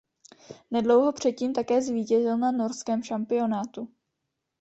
[0.71, 3.89] Nedlouho předtím také zvítězil na norském šampionátu.